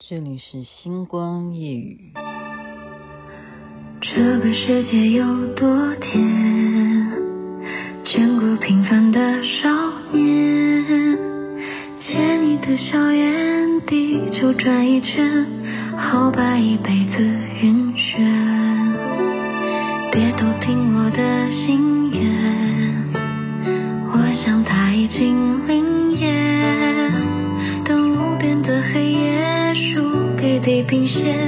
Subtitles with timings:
[0.00, 2.12] 这里是星光夜语。
[4.00, 5.24] 这个世界有
[5.54, 7.10] 多甜？
[8.04, 9.68] 见过平凡的少
[10.12, 11.18] 年，
[12.00, 15.44] 借你的笑眼，地球转一圈，
[15.96, 17.20] 好把一辈子
[17.62, 18.18] 晕眩。
[20.12, 21.97] 别偷听我的心
[30.88, 31.47] 平线，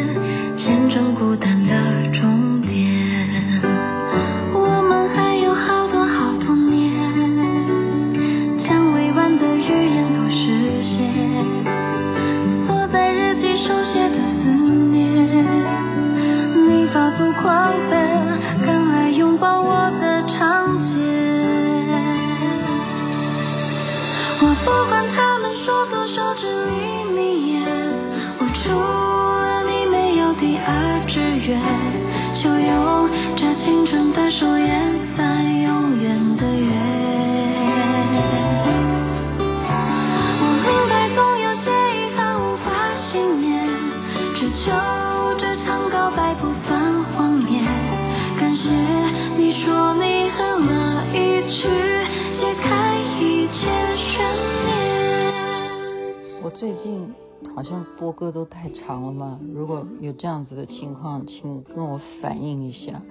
[57.61, 63.03] 好像播歌都太长了嘛，如果有这样子的情况，请跟我反映一下。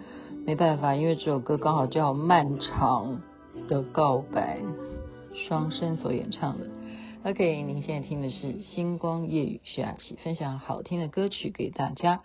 [0.43, 3.21] 没办法，因为这首歌刚好叫《漫长
[3.67, 4.59] 的告白》，
[5.47, 6.67] 双生所演唱的。
[7.25, 12.21] OK，您现在听的是星光夜雨徐雅琪分享好听的歌曲给大家。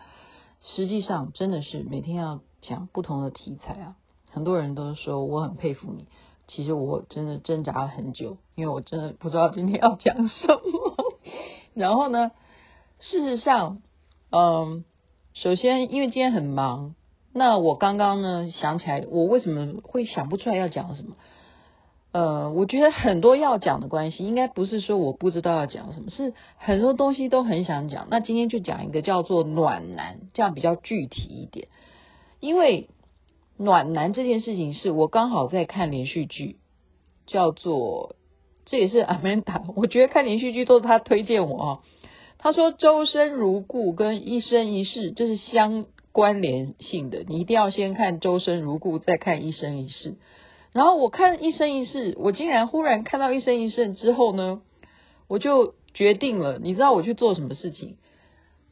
[0.63, 3.97] 实际上真的是每天要讲不同的题材啊，
[4.31, 6.07] 很多人都说我很佩服你。
[6.49, 11.04] 其实我真的挣扎了很久，因为我真的不知道今天要讲什么。
[11.75, 12.31] 然后呢，
[13.01, 13.83] 事实上，
[14.31, 14.85] 嗯，
[15.35, 16.95] 首先因为今天很忙，
[17.33, 21.17] 那我刚刚呢想起来，我为什么会想不出来要讲什么？
[22.13, 28.07] 呃，我觉得很多要讲的关系，应该不是说我不知道要讲什么，是很多东西都很想讲。
[28.11, 31.69] 那今天就讲一个叫做暖男，这样比较具体一点，
[32.41, 32.89] 因为。
[33.57, 36.57] 暖男这件事情是我刚好在看连续剧，
[37.25, 38.17] 叫做
[38.67, 41.79] 这也是 Amanda， 我觉得看连续剧都是他推荐我啊。
[42.39, 50.17] 他说周生如故跟一生一世这是相关联性的，你一定要先看周生如故，再看一生一世。
[50.73, 54.61] 然后我看一生一世，我竟然忽然看到一生一世之后呢，
[55.29, 57.97] 我就决定了，你知道我去做什么事情？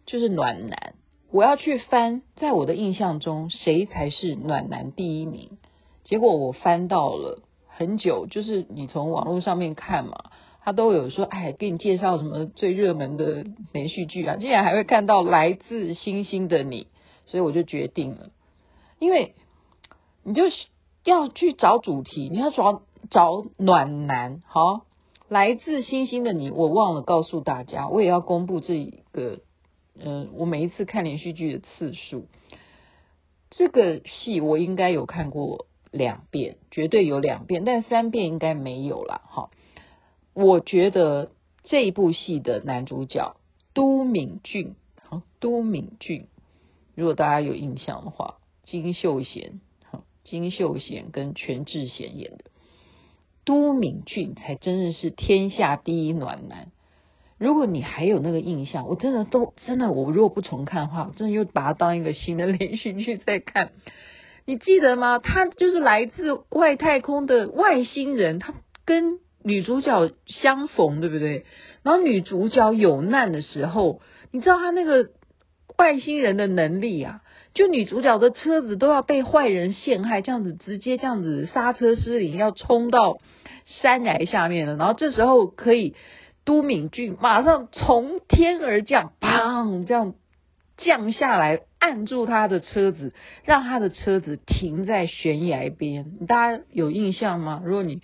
[0.04, 0.94] 就是暖男。
[1.30, 5.58] 我要去翻，在我的印象中，谁才是暖男第一名？
[6.04, 7.40] 结果我翻到了
[7.76, 10.30] 很久，就是你从网络上面看嘛，
[10.62, 16.84] 他都有说，哎，给你介绍什么最热门的连续剧啊，竟然还会看到《来自星星的你》，
[17.26, 18.30] 所以我就决定了，
[18.98, 19.34] 因为
[20.22, 20.44] 你就
[21.04, 24.60] 要去找主题，你要找找暖男，好，
[25.28, 29.40] 《来自星星的你》，我忘了告诉大家，我也要公布这一个。
[30.02, 32.26] 嗯、我每一次看连续剧的次数，
[33.50, 39.20] 这个戏我应该有看过两遍，绝对有两遍，但三遍应该没有了。
[39.26, 39.50] 哈，
[40.34, 41.30] 我觉得
[41.62, 43.36] 这部戏的男主角
[43.74, 44.74] 都敏俊，
[45.38, 46.26] 都敏俊，
[46.94, 49.60] 如果大家有印象的话，金秀贤，
[50.24, 52.44] 金秀贤跟全智贤演的
[53.44, 56.72] 都敏俊才真的是天下第一暖男。
[57.38, 63.72] 如果你还有那个印象，我真的都真的，我如果不重看的话，我真的又把它当一个新的连续剧在看。
[64.44, 65.18] 你记得吗？
[65.18, 68.54] 他就是来自外太空的外星人，他
[68.84, 71.44] 跟女主角相逢，对不对？
[71.82, 74.00] 然后女主角有难的时候，
[74.30, 75.10] 你知道他那个
[75.78, 77.20] 外星人的能力啊，
[77.54, 83.18] 就女主角的车子都要被坏人陷害，这样子直接这样子刹车失灵，要冲到
[83.66, 84.76] 山崖下面了。
[84.76, 85.94] 然后这时候可以。
[86.44, 89.86] 都敏俊马上从天而降，砰！
[89.86, 90.14] 这样
[90.76, 93.12] 降下来，按住他的车子，
[93.44, 96.26] 让他的车子停在悬崖边。
[96.26, 97.62] 大家有印象吗？
[97.64, 98.00] 如果你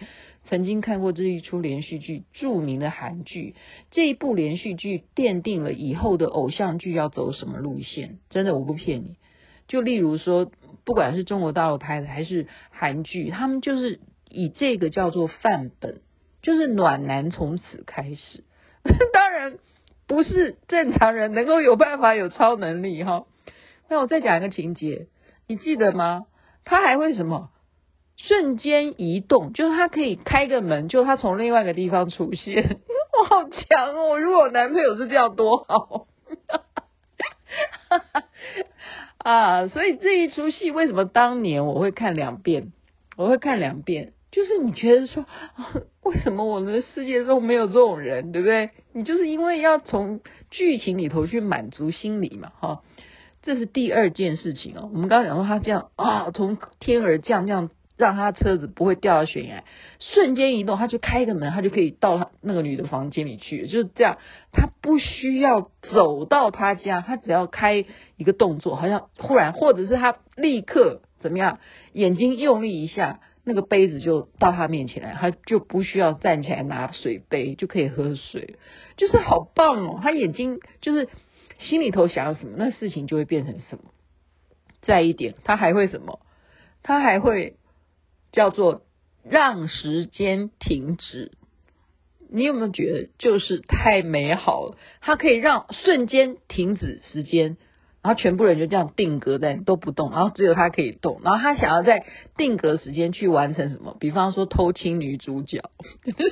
[0.47, 3.55] 曾经看过这一出连续剧，著名的韩剧，
[3.91, 8.19] 这一部连续剧奠定了以后的偶像剧要走什么路线。
[8.31, 9.17] 真的，我不骗你。
[9.67, 10.51] 就例如说，
[10.85, 14.01] 不管是中国大陆拍的还是韩剧，他们就是
[14.31, 16.01] 以这个叫做范本。
[16.41, 18.45] 就是暖男从此开始，
[19.13, 19.59] 当然
[20.09, 23.27] 不是正常人能够有办法有超能力哈。
[23.89, 25.07] 那我再讲一个情节，
[25.47, 26.27] 你记得吗？
[26.65, 27.51] 他还会什么？
[28.17, 32.81] 瞬间移动，就是他可以开个门，就他从另外一个地方出现。
[33.19, 34.19] 我好强哦！
[34.19, 36.09] 如果我男朋友是这样多好。
[39.19, 42.73] 啊，所以这一出戏为什么当年我会看两遍？
[43.17, 45.25] 我会看两遍，就是你觉得说，
[46.03, 48.71] 为什么我们的世界中没有这种人，对不对？
[48.93, 50.21] 你就是因为要从
[50.51, 52.83] 剧情里头去满足心理嘛，哈。
[53.43, 54.91] 这是第二件事情哦。
[54.93, 57.71] 我们刚刚讲说他这样啊，从天而降这样。
[57.99, 59.65] 让他车子不会掉到悬崖，
[59.99, 64.19] 瞬间移动，他就开一个门，他就可以到那个女的房间里去，就是这样，
[64.53, 67.85] 他不需要走到他家，他只要开
[68.17, 71.59] 一个动作，好像忽然，或者是他立刻怎么样，
[71.93, 78.55] 眼睛用力一下，那个杯子就到他面前来，他就不需要站起来拿水杯就可以喝水，
[78.97, 81.09] 就是好棒哦，他眼睛就是
[81.59, 83.85] 心里头想要什么，那事情就会变成什么。
[84.83, 86.21] 再一点，他还会什么？
[86.85, 87.57] 他还会。
[88.31, 88.83] 叫做
[89.25, 91.33] 让时间停止，
[92.31, 94.77] 你有没有觉得就是太美好了？
[95.01, 97.57] 它可以让瞬间停止时间，
[98.09, 102.07] 然后全部人就这样定格在都不动，然后只有他可以动，然后他想要在
[102.39, 103.99] 定格时间去完成什么？
[104.01, 105.61] 比方说偷亲女主角，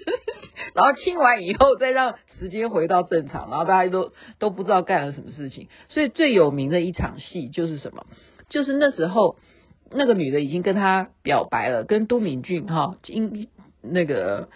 [0.73, 5.69] 然后亲完以后再让时间回到正常，然后大家都都不知道干了什么事情。
[5.89, 8.07] 所以最有名的一场戏就是什么？
[8.49, 9.37] 就是那时候。
[9.89, 13.47] 那个女的已经跟他表白了，跟都敏俊哈，因
[13.83, 14.49] 那个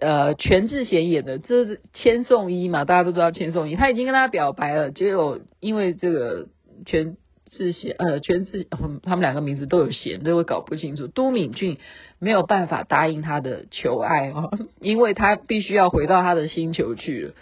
[0.00, 6.48] 呃全智贤演的，这是千颂伊嘛，大家都知道千颂伊，他已经跟他表白了，结果因为这个
[6.84, 7.16] 全
[7.50, 8.66] 智贤呃全智
[9.02, 11.06] 他们两个名字都有贤，都会搞不清楚。
[11.06, 11.78] 都敏俊
[12.18, 14.50] 没有办法答应他的求爱哦，
[14.80, 17.34] 因为他必须要回到他的星球去了，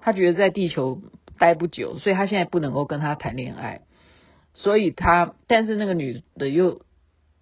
[0.00, 1.00] 他觉得在地球
[1.38, 3.82] 待不久，所以他现在不能够跟他谈恋爱。
[4.54, 6.82] 所以他，但是那个女的又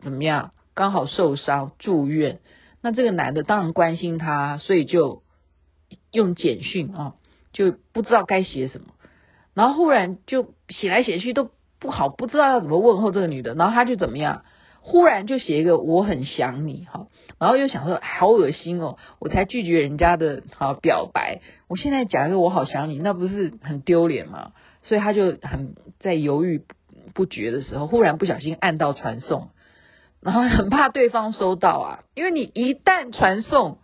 [0.03, 0.53] 怎么样？
[0.75, 2.39] 刚好受伤住院，
[2.83, 5.23] 那这个男的当然关心她，所以就
[6.13, 7.15] 用简讯啊，
[7.53, 8.87] 就不知道该写什么，
[9.55, 14.45] 然后忽然就写来写去都不好，不知道要怎么问候这个女的，然后他就怎么样？
[14.81, 17.09] 忽然就写一个我很想你哈，
[17.39, 24.53] 然后又想说好恶心哦，我才拒绝人家的好表白，我现在讲一个我好想你，那不是很丢脸吗？
[24.83, 26.65] 所以他就很在犹豫。
[27.15, 29.49] 不决的时候，忽然不小心按到传送，
[30.21, 33.79] 然后很怕对方收到啊，因为你一旦传送，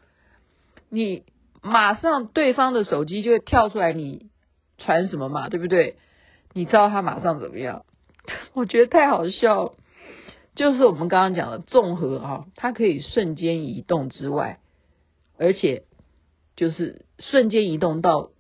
[0.89, 1.23] 你
[1.63, 4.31] 马上对方的手机就会跳出来，你
[4.77, 5.97] 传什么嘛，对不对？
[6.53, 7.85] 你知道他马上怎么样？
[8.53, 9.75] 我觉得太好笑，
[10.55, 14.59] 就是我们刚刚讲的综合啊，它可以瞬间移动之外，
[15.39, 15.85] 而且
[16.57, 18.31] 就是瞬间移动到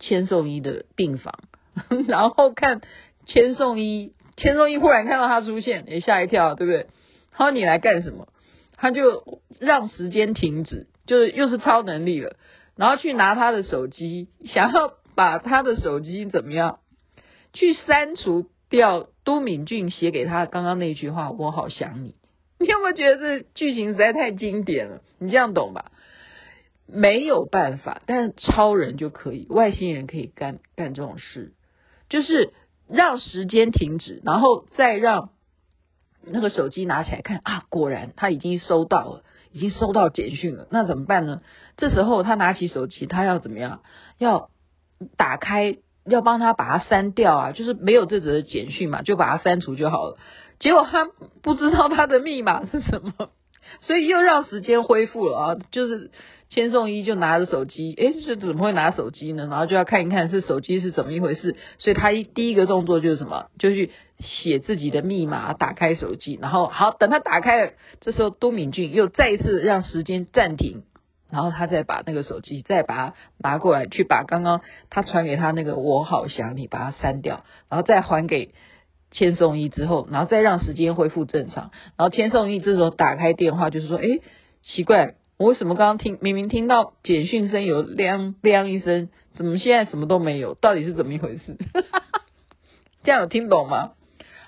[0.00, 1.38] 千颂伊的病房，
[2.08, 2.80] 然后看。
[3.30, 6.86] 千颂伊，千颂伊忽然看到他出现，也吓一跳，对不对？
[7.32, 8.28] 他说：“你来干什么？”
[8.80, 12.36] 他就让时间停止，就是又是超能力了。
[12.76, 16.78] 然后去拿他的手机，想要把他的手机怎么样？
[17.52, 22.14] 去删除掉都敏俊写给他刚刚那句话：“我好想你。”
[22.60, 25.02] 你有没有觉得这剧情实在太经典了？
[25.18, 25.92] 你这样懂吧？
[26.86, 31.52] 没有办法，但超人就可以，外星人可以干干这种事，
[32.08, 32.52] 就是。
[32.88, 35.30] 让时间停止，然后再让
[36.24, 40.66] 那个手机拿起来看啊，果然他已经收到了，已经收到简讯了。
[40.70, 41.42] 那怎么办呢？
[41.76, 43.82] 这时候他拿起手机，他要怎么样？
[44.18, 44.50] 要
[45.16, 50.18] 打开，要帮他把它删掉啊，就是没有这则简讯嘛，就把它删除就好了。
[50.58, 51.08] 结果他
[51.40, 53.30] 不知道他的密码是什么，
[53.80, 56.10] 所以又让时间恢复了啊，就是。
[56.50, 59.46] 千颂伊就拿着手机，诶，是怎么会拿手机呢？
[59.50, 61.56] 然后就要看一看是手机是怎么一回事。
[61.76, 63.48] 所以他一第一个动作就是什么？
[63.58, 66.38] 就去写自己的密码，打开手机。
[66.40, 70.84] 然后好，等他打开了，这时候都敏俊又再一次让时间暂停，
[71.30, 78.54] 然后他再把那个手机再把它拿过来，去把刚刚他传给他那个我好想你把它删掉，然后再还给
[79.10, 81.70] 千颂伊之后，然后再让时间恢复正常。
[81.96, 84.20] 然后千颂伊这时候打开电话，就是说，诶，
[84.62, 85.14] 奇怪。
[85.38, 90.54] 我为什么刚刚听明明听到简讯声有亮亮一声，怎么现在什么都没有？
[90.54, 91.56] 到底是怎么一回事？
[93.04, 93.92] 这样有听懂吗？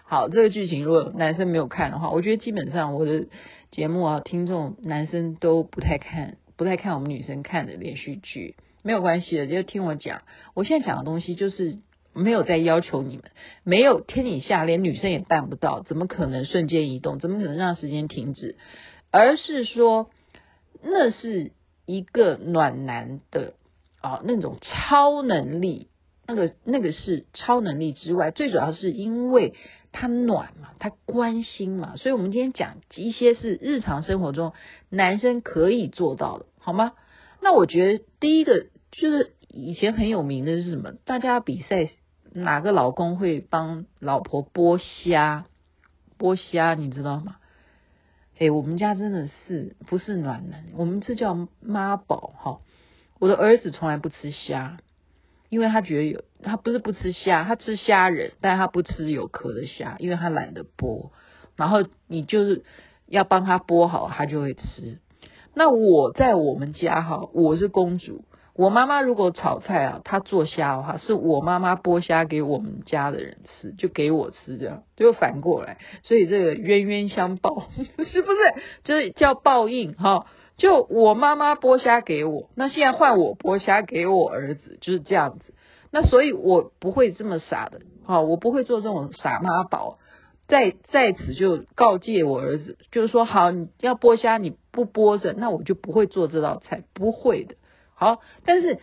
[0.03, 3.29] 好，这个剧情如果男生没有看的话，我觉得基本上我的
[3.71, 10.23] 节目啊，听众男生都不太看，不太看我们女生看的连续剧，没有关系的，就听我讲。
[10.55, 11.79] 我现在讲的东西就是
[12.13, 13.25] 没有在要求你们，
[13.65, 17.19] 没有天底下连女生也办不到，怎么可能瞬间移动？
[17.19, 18.57] 怎么可能让时间停止？
[19.11, 20.11] 而是说。
[20.83, 21.53] 那是
[21.85, 23.53] 一个暖男的
[24.01, 25.89] 啊，那种超能力，
[26.27, 29.53] 那个那个是超能力之外，最主要是因为
[29.93, 34.55] 他暖嘛，他关心嘛，所以我们今天讲一些是日常生活中
[34.89, 36.93] 男生可以做到的，好吗？
[37.43, 40.95] 那我觉得第一个就是以前很有名的是什么？
[41.05, 41.91] 大家比赛
[42.33, 45.47] 哪个老公会帮老婆剥虾？
[46.19, 47.37] 剥虾你知道吗？
[48.39, 52.61] 哎，我们家真的是不是暖男，我们这叫妈宝哈。
[53.19, 54.79] 我的儿子从来不吃虾，
[55.49, 61.11] 因为他觉得有，他不是不吃虾，他吃虾仁，但他不吃有壳的虾，因为他懒得剥。
[61.57, 62.65] 然后你就是
[63.07, 64.99] 要帮他剥好，他就会吃。
[65.53, 68.25] 那我在我们家哈，我是公主。
[68.61, 77.69] 我妈妈如果炒菜啊，她做虾的话，是我妈妈剥虾给我们家的人吃，就给我吃这样，就反过来，所以这个冤冤相报
[78.05, 78.55] 是不是？
[78.85, 80.27] 就是叫报应哈。
[80.59, 85.55] 就我妈妈剥虾给我，那现在换我剥虾给我儿子，就是这样子。
[85.91, 89.97] 那所以我不会这么傻的，哈，我不会做这种傻妈宝。
[90.49, 97.55] 在在此就告诫我儿子，就是说，好，你要剥虾，你不剥着，那我就不会做这道菜，不会的。
[98.01, 98.79] 好，但是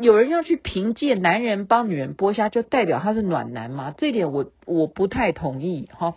[0.00, 3.94] 有人要去凭借男人帮女人剥虾，就代表他是暖男吗？
[3.96, 6.16] 这点我我不太同意哈，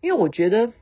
[0.00, 0.72] 因为我觉得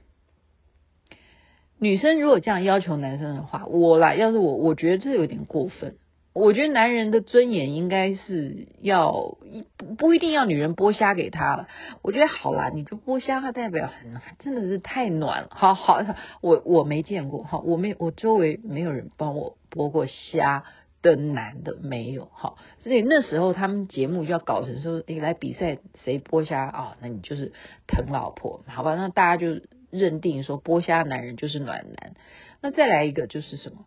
[1.78, 5.96] 女生如果这样要求男生的话，我啦，要是我，我觉得这有点过分。
[6.34, 9.36] 我觉得男人的尊严应该是要
[9.76, 11.68] 不不一定要女人剥虾给他了。
[12.00, 15.48] 我觉得好啦，你就剥虾，它代表很真的是太暖了。
[15.50, 16.02] 好好，
[16.40, 20.64] 我我没见过哈，我没我周围没有人帮我剥过虾
[21.02, 22.54] 的男的没有哈。
[22.82, 26.96] 所以那时候他们节目就要搞成说，你，来比赛谁剥虾啊？
[27.02, 27.52] 那你就是
[27.86, 28.94] 疼老婆，好吧？
[28.94, 32.14] 那大家就认定说剥虾男人就是暖男。
[32.60, 33.84] 那再来一个就是什么？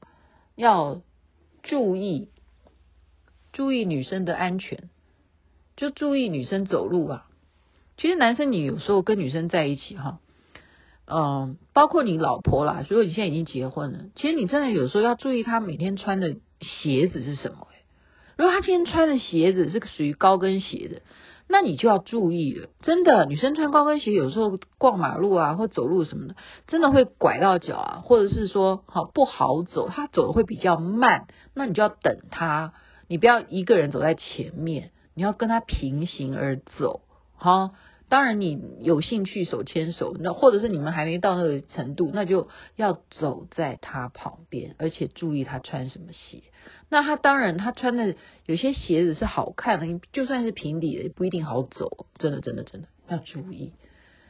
[0.56, 1.02] 要
[1.64, 2.30] 注意。
[3.54, 4.90] 注意女生的安全，
[5.78, 7.30] 就注意女生走路啊。
[7.96, 10.20] 其实男生你有时候跟女生在一起哈，
[11.08, 17.68] 嗯，包括你老婆啦，如果你现在已经结婚了，其实你真的有时候要注意她每天穿的鞋子是什么。
[18.38, 21.02] 如果她今天穿的鞋子是属于高跟鞋的，
[21.48, 22.70] 那你就要注意了。
[22.82, 26.36] 真的，女生穿高跟鞋有时候逛马路啊，或走路什么的，
[26.68, 32.74] 真的会拐到脚啊，或者是说好不好走，她走的会比较慢，那你就要等她。
[33.08, 37.02] 你不要一个人走在前面，你要跟他平行而走，
[37.38, 37.72] 哈。
[38.10, 46.44] 当然，你有兴趣手牵手，那或者是你们还没到那个程度，那就要走在他旁边，而且注意他穿什么鞋。
[46.90, 52.08] 那他当然，他穿的有些鞋子是好看的，就算是平底的，也不一定好走。
[52.18, 53.74] 真的，真的，真的要注意。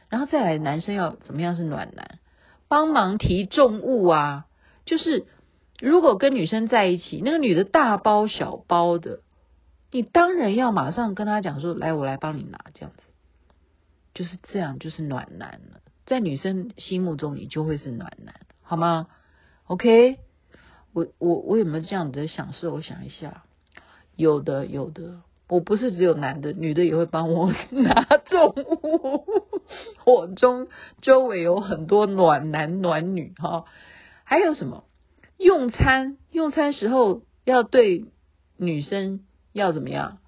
[0.08, 2.18] 然后再来，男生要怎么样是暖男？
[2.68, 4.46] 帮忙提重物啊，
[4.84, 5.26] 就是。
[5.78, 9.20] 如果跟女生在一起，那个女的大包小包的，
[9.92, 13.02] 你当然要马上跟她讲说：“来，我来帮你拿。”这样子，
[14.16, 15.82] 就是这样，就是暖男了。
[16.06, 19.08] 在女生心目中，你就会是暖男，好吗
[19.66, 20.18] ？OK，
[20.94, 22.72] 我我我有没有这样的享受？
[22.72, 23.42] 我想一下，
[24.16, 25.20] 有的有的。
[25.48, 29.24] 我不是只有男的，女的也会帮我 拿重物。
[30.06, 30.68] 我中
[31.02, 33.66] 周围有很多暖男暖女哈，
[34.24, 34.84] 还有什么？
[35.36, 38.06] 用餐，用餐时候要对
[38.56, 40.18] 女生要怎么样？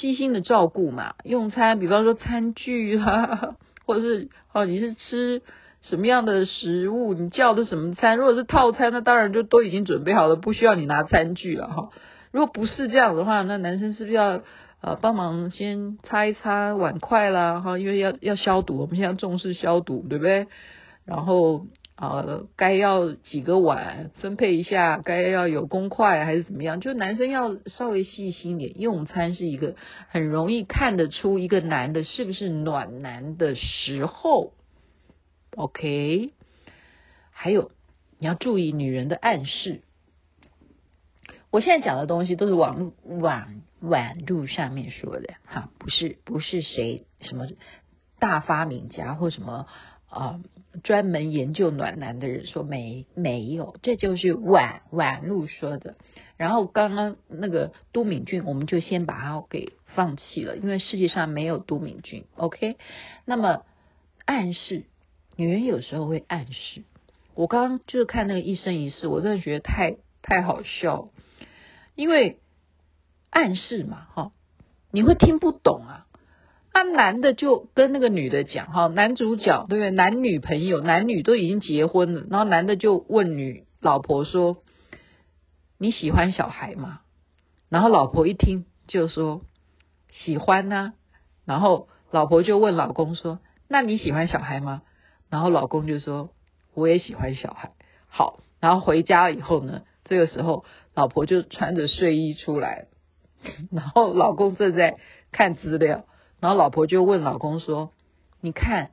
[0.00, 1.14] 细心的照顾嘛。
[1.24, 5.42] 用餐，比方说餐具啊， 或者是哦，你是吃
[5.82, 7.14] 什么样的食物？
[7.14, 8.18] 你叫的什么餐？
[8.18, 11.90] 如果是套餐，那当然就都已经准备好了，不需要你拿餐具了哈。
[12.30, 14.42] 如果不是这样的话，那男生是不是要
[14.80, 17.60] 呃帮忙先擦一擦碗筷啦？
[17.60, 20.46] 哈，因为要要消毒，我们现在重视消毒，对不对？
[21.06, 21.66] 然后。
[21.96, 26.80] 啊，该要几个碗分配一下，该要有公筷还是怎么样？
[26.80, 28.80] 就男生要稍微细心一点。
[28.80, 29.76] 用餐是一个
[30.08, 34.52] 很容易看得出一个男的是不是暖男的时候。
[35.54, 36.32] OK，
[37.30, 37.70] 还有
[38.18, 39.82] 你要注意女人的暗示。
[41.52, 47.46] 我现在讲的东西都是网网网路上面说的哈，不是不是谁什么
[48.18, 49.68] 大发明家或什么。
[50.14, 50.40] 啊，
[50.82, 55.96] 专门研究暖男的人说没没有，这就是网网路说的。
[56.36, 62.24] 然后刚刚那个都敏俊，我们就先把它给放弃了，因为世界上没有都敏俊。
[62.36, 62.76] OK，
[63.24, 63.64] 那么
[64.24, 64.84] 暗示，
[65.36, 66.82] 女人有时候会暗示。
[67.34, 71.08] 我刚刚就是看那个一生一世，我真的觉得太太好笑，
[71.94, 72.38] 因为
[73.30, 74.32] 暗示嘛，哈，
[74.90, 76.03] 你会听不懂啊。
[76.76, 79.90] 那男的就跟那个女的讲，哈，男主角对不对？
[79.92, 84.56] 男女朋友，男女都已经结婚了，然后男的就问女老婆说
[85.78, 87.00] ：“你喜欢小孩吗？”
[87.70, 89.42] 然后老婆一听就说
[90.10, 90.94] ：“喜欢呐。”
[91.46, 93.38] 然后老婆就问老公说
[93.68, 94.82] ：“那你喜欢小孩吗？”
[95.30, 96.30] 然后老公就说
[96.74, 97.70] ：“我也喜欢小孩。”
[98.10, 102.88] 好，然后回家了以后呢，这个时候老婆就穿着睡衣出来，
[103.70, 104.96] 然后老公正在
[105.30, 106.04] 看资料。
[106.40, 107.90] 然后老婆就问老公说
[108.40, 108.90] ：“你看。”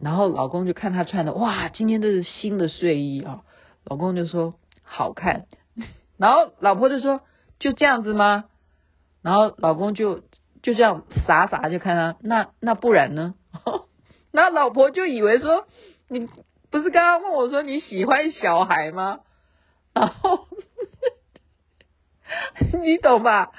[0.00, 3.42] 然后老公就看他穿的，哇，今天这是新的睡衣啊！
[3.84, 5.46] 老公就说好看，
[6.16, 7.20] 然后老婆就说
[7.58, 8.44] 就这样子吗？
[9.22, 10.20] 然后老公就
[10.62, 13.34] 就这样傻傻就看他，那那不然呢？
[14.30, 15.66] 那老婆就以为说
[16.06, 16.28] 你
[16.70, 19.18] 不是刚刚问我说你喜欢小孩吗？
[19.94, 20.46] 然后
[22.84, 23.50] 你懂吧？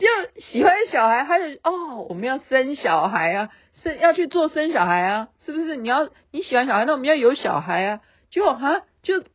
[0.00, 3.50] 就喜欢小孩，他就哦，我们要生小孩啊。
[3.82, 5.74] 是要去做生小孩啊，是不是？
[5.74, 8.00] 你要你喜欢小孩，那我们要有小孩啊。
[8.28, 9.28] 就哈，就只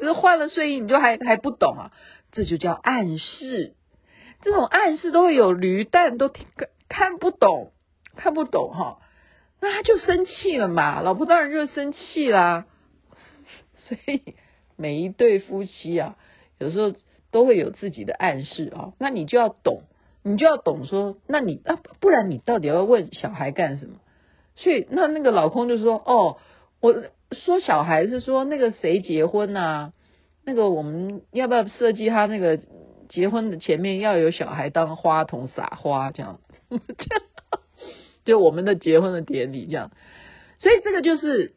[0.00, 1.92] 是换了睡衣，你就还还不懂啊？
[2.30, 3.74] 这就叫暗示。
[4.42, 6.46] 这种暗示都会有驴蛋都听
[6.90, 7.72] 看不懂，
[8.16, 8.98] 看不懂哈。
[9.62, 12.66] 那他就生气了嘛，老婆当然就生气啦。
[13.78, 14.34] 所以
[14.76, 16.16] 每一对夫妻啊，
[16.58, 16.92] 有时候
[17.30, 19.84] 都会有自己的暗示啊，那你就要懂。
[20.28, 24.00] 你就要懂说，那你啊，不然你到底要问小孩干什么？
[24.56, 26.38] 所以那那个老公就说：“哦，
[26.80, 29.92] 我说小孩是说那个谁结婚呐、啊？
[30.44, 32.58] 那个我们要不要设计他那个
[33.08, 36.40] 结婚的前面要有小孩当花童撒花这样？
[36.70, 36.74] 这
[37.14, 37.22] 样
[38.24, 39.92] 就我们的结婚的典礼这样。
[40.58, 41.54] 所以这个就是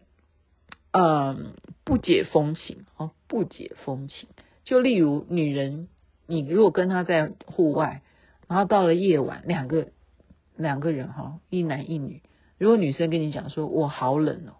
[0.91, 4.29] 嗯不解风情哦，不解风情。
[4.63, 5.87] 就例如女人，
[6.27, 8.03] 你如果跟他在户外。
[8.49, 9.89] 然后到了夜晚，两个
[10.57, 12.23] 两个人哈，一男一女。
[12.57, 14.57] 如果女生跟你讲说“我好冷哦”，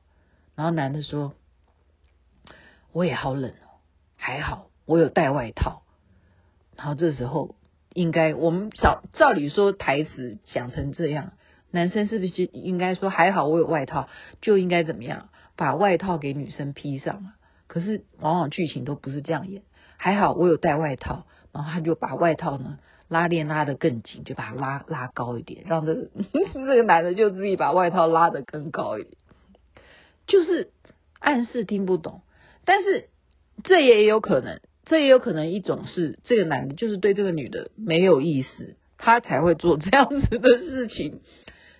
[0.56, 1.34] 然后男的说
[2.94, 3.82] “我也好冷哦”，
[4.16, 5.82] 还好我有带外套。
[6.78, 7.56] 然后这时候
[7.92, 11.34] 应该我们照照理说台词讲成这样，
[11.72, 14.08] 男生是不是应该说“还好我有外套”，
[14.40, 17.34] 就应该怎么样把外套给女生披上？
[17.66, 19.64] 可是往往剧情都不是这样演。
[19.98, 22.78] 还好我有带外套，然后他就把外套呢。
[23.10, 26.08] 拉链拉得更紧，就把它拉拉高一点，让这个
[26.54, 29.14] 这个男的就自己把外套拉得更高一点，
[30.28, 30.70] 就是
[31.20, 32.22] 暗示听不懂。
[32.66, 33.10] 但是
[33.64, 41.22] 这也有可能，这也有可能一种是这个男的就是对这个女的没有意思，他才会做这样子的事情。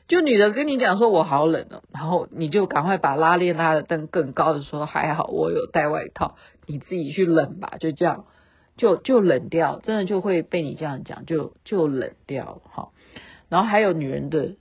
[0.08, 8.26] 就女的跟你讲说我好冷哦，然后你就赶快把拉链拉得更更高的说还好我有带外套，你自己去冷吧，就这样。
[8.80, 12.90] 就就冷掉，真的就会被你这样讲，就就冷掉了哈。
[13.50, 14.56] 然后还有女人的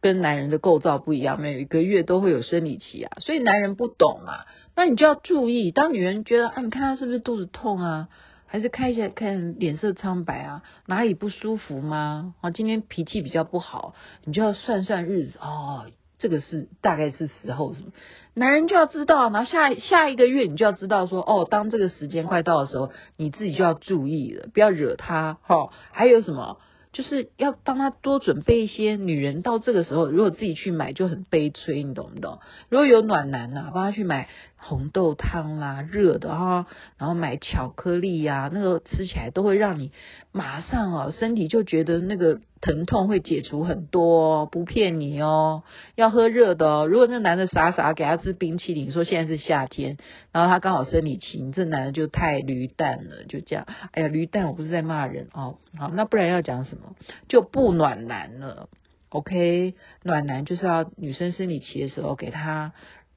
[0.00, 5.70] 跟男人的构造不一样，每一个月都会有生理期啊，所以男人不懂嘛，那你就要注意。
[5.70, 8.08] 当女人觉得啊，你看她是不是肚子痛啊，
[8.46, 12.34] 还是看起来看脸色苍白啊，哪里不舒服吗？
[12.40, 15.86] 啊，今天脾气比较不好，你就要算算日子哦。
[16.18, 17.92] 这个是大概是时候什么？
[18.34, 25.70] 男人就要知道，然后下下一个月你就要知道说，哦，当这个时间快到的时候，你自己就要注意了，不要惹他哈、哦。
[25.92, 26.58] 还有什么？
[26.90, 28.96] 就是要帮他多准备一些。
[28.96, 32.40] 女人到这个时候，如果自己去买就很悲催，你懂不懂？
[32.68, 39.92] 如果有暖男呐、啊，帮他去买红豆汤啦，热的哈，然后买巧克力呀、啊，那个吃起来都会让你
[40.32, 42.40] 马上啊，身体就觉得那个。
[42.60, 45.62] 疼痛会解除很多，不骗你哦。
[45.94, 46.86] 要喝热的哦。
[46.86, 49.96] 如果那男的傻傻给他吃冰淇淋，说现在是夏天，
[50.32, 53.66] 然后他刚好生理期，你这男的就太驴蛋了，就这样。
[53.92, 55.58] 哎呀，驴蛋，我不是在骂人哦。
[55.76, 56.94] 好，那不然要讲什么？
[57.28, 58.68] 就不暖男了。
[59.10, 62.72] OK，暖男就是要女生生理期的时候给他，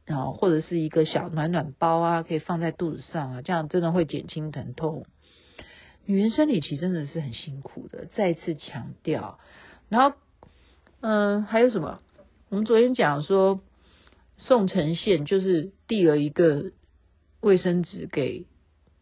[0.05, 5.05] 然后或者是一个小暖暖包啊，可以放在肚子上啊，这样真的会减轻疼痛。
[6.05, 9.39] 女人生理期真的是很辛苦的，再次强调。
[9.89, 10.17] 然后，
[11.01, 12.01] 嗯、还有什么？
[12.49, 13.61] 我们昨天讲说，
[14.37, 16.71] 宋承宪就是递了一个
[17.39, 18.45] 卫生纸给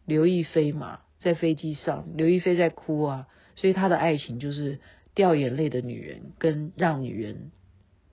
[0.04, 4.80] 刘亦菲嘛，在飞机上，刘亦菲在哭啊，所以他的爱情就是
[5.14, 7.50] 掉眼泪的女人跟让女人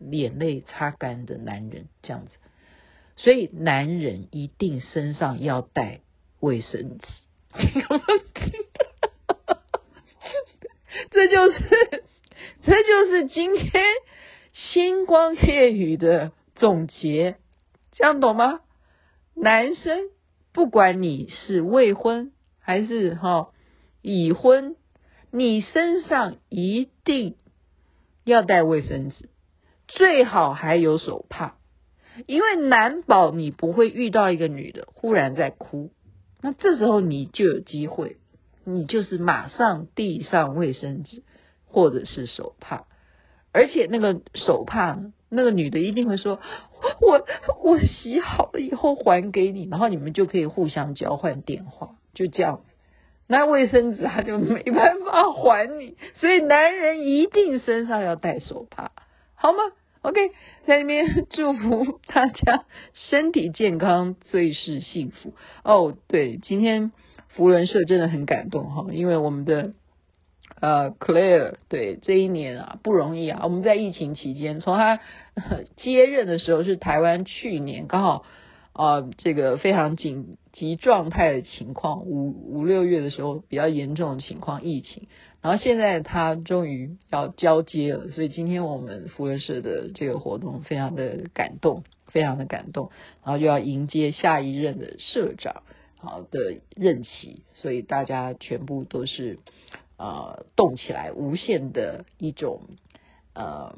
[0.09, 2.31] 眼泪擦干的男人这样子。
[3.15, 6.01] 所以男人一定身上要带
[6.39, 7.07] 卫生纸。
[11.11, 12.03] 这就是，
[12.63, 13.83] 这就是今天
[14.53, 17.37] 星光夜雨的总结，
[17.91, 18.61] 这样懂吗？
[19.35, 20.09] 男生
[20.51, 23.49] 不管你是未婚还是哈
[24.01, 24.75] 已婚，
[25.31, 27.35] 你身上一定
[28.23, 29.29] 要带卫生纸，
[29.87, 31.57] 最好还有手帕，
[32.25, 35.91] 因为难保你不会遇到一个女的忽然在哭，
[36.41, 38.17] 那这时候你就有机会。
[38.69, 41.23] 你就是马上递上卫生纸
[41.67, 42.83] 或者是手帕，
[43.53, 44.99] 而且那个手帕，
[45.29, 46.41] 那个女的一定会说
[46.99, 47.25] ：“我
[47.63, 52.59] 我洗好了以后还给你。”然后你们就可以互相交换电话，就这样。
[53.25, 58.91] 那卫生纸他就没办法还你，所以男人一定身上要带手帕，
[59.35, 59.59] 好吗
[60.01, 60.31] ？OK，
[60.65, 65.33] 在那边祝福大家身体健康，最是幸福。
[65.63, 66.91] 哦，对，今天
[67.37, 69.71] 扶轮社真的很感动哈，因为我们的
[70.59, 74.99] 呃 Claire 对这一年啊不容易啊，我们在疫情期间，从他
[75.77, 78.25] 接任的时候是台湾去年刚好。
[78.79, 85.07] 啊、这个非常紧急状态的情况，五五六月的时候比较严重的情况，疫情。
[85.41, 92.91] 然后现在他终于要交接了，所以今天我们扶轮社的这个活动非常的感动，非常的感动。
[93.23, 95.63] 然后就要迎接下一任的社长
[95.97, 99.39] 好的任期，所以大家全部都是
[99.97, 102.61] 呃动起来，无限的一种
[103.33, 103.75] 呃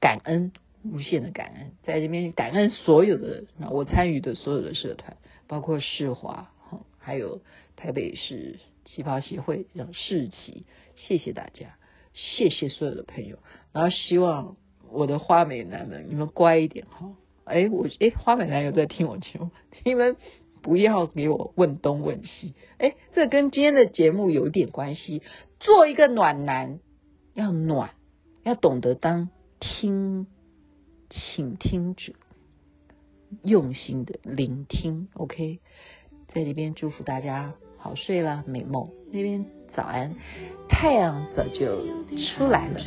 [0.00, 0.52] 感恩。
[0.84, 5.16] 无限的感恩，在这边感恩所有的那我参与的所有的社团，
[5.46, 6.50] 包括世华，
[6.98, 7.40] 还有
[7.76, 10.64] 台北市旗袍协会，让世旗，
[10.96, 11.76] 谢谢大家，
[12.14, 13.38] 谢谢所有的朋友，
[13.70, 14.56] 然后希望
[14.90, 17.14] 我的花美男们，你们乖一点哈，
[17.44, 19.52] 哎我哎花美男有在听我节目，
[19.86, 20.16] 你们
[20.62, 25.22] 不要给我问东问西，哎这跟今天的节目有点关系，
[25.60, 26.78] 做一个暖男
[27.34, 27.90] 要暖，
[28.44, 29.28] 要懂得当
[29.60, 30.26] 听。
[31.14, 32.14] 倾听者，
[33.42, 35.60] 用心的聆听，OK，
[36.28, 38.88] 在这边祝福大家好睡啦，美梦。
[39.12, 39.44] 那边
[39.74, 40.14] 早安，
[40.70, 41.84] 太阳早就
[42.16, 42.80] 出来了。